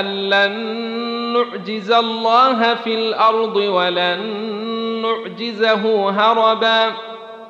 [0.00, 0.52] ان لن
[1.32, 4.20] نعجز الله في الأرض ولن
[5.02, 6.92] نعجزه هربا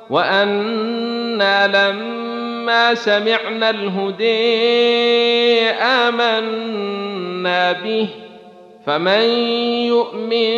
[0.09, 8.07] وأنا لما سمعنا الهدي امنا به
[8.85, 9.21] فمن
[9.87, 10.49] يؤمن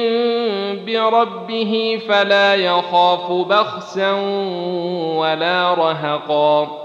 [0.85, 4.12] بربه فلا يخاف بخسا
[5.18, 6.78] ولا رهقا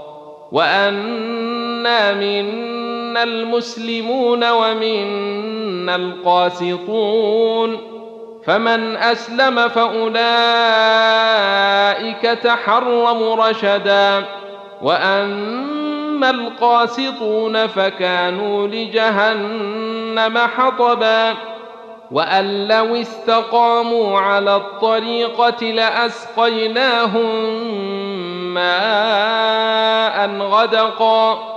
[0.51, 7.77] وانا منا المسلمون ومنا القاسطون
[8.45, 10.17] فمن أسلم فأولئك
[12.21, 14.25] تحرموا رشدا
[14.81, 21.33] وأما القاسطون فكانوا لجهنم حطبا
[22.11, 27.35] وأن لو استقاموا على الطريقة لأسقيناهم
[28.53, 31.56] ماء غدقا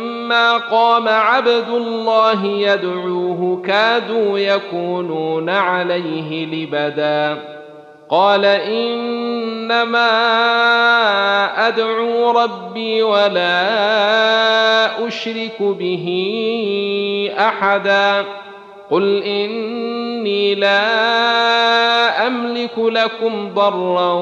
[0.57, 7.37] قام عبد الله يدعوه كادوا يكونون عليه لبدا.
[8.09, 10.07] قال إنما
[11.67, 13.67] أدعو ربي ولا
[15.07, 16.07] أشرك به
[17.39, 18.25] أحدا.
[18.91, 24.13] قل إني لا أملك لكم ضرا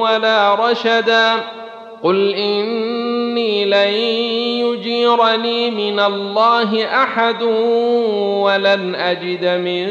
[0.00, 1.32] ولا رشدا.
[2.02, 3.94] قل اني لن
[4.66, 7.42] يجيرني من الله احد
[8.42, 9.86] ولن اجد من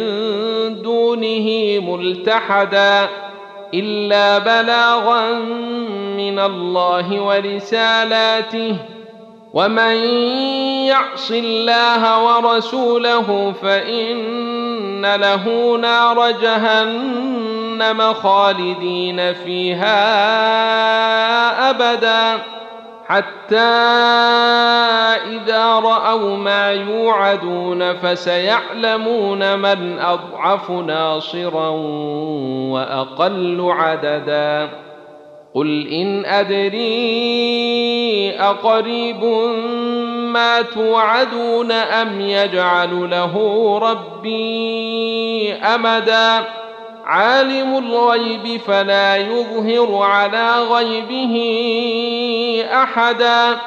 [0.82, 3.10] دونه ملتحدا
[3.74, 5.34] الا بلاغا
[6.18, 8.76] من الله ورسالاته
[9.54, 9.96] ومن
[10.88, 14.18] يعص الله ورسوله فان
[15.02, 20.00] له نار جهنم خالدين فيها
[21.70, 22.42] ابدا
[23.08, 23.58] حتى
[25.26, 31.70] اذا راوا ما يوعدون فسيعلمون من اضعف ناصرا
[32.70, 34.70] واقل عددا
[35.56, 36.86] قل ان ادري
[38.40, 39.24] اقريب
[40.36, 43.36] ما توعدون أم يجعل له
[43.80, 46.44] ربي أمدا؟
[47.06, 51.36] عالم الغيب فلا يظهر على غيبه
[52.74, 53.58] أحدا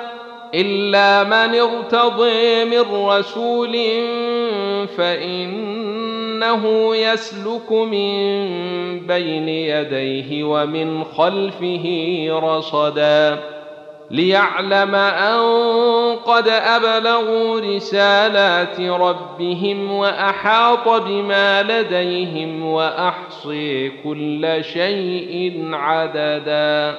[0.55, 3.77] إلا من ارتضي من رسول
[4.97, 6.65] فإنه
[6.97, 8.21] يسلك من
[9.07, 13.58] بين يديه ومن خلفه رصدا.
[14.11, 15.41] ليعلم أن
[16.17, 26.99] قد أبلغوا رسالات ربهم وأحاط بما لديهم وأحصي كل شيء عددا.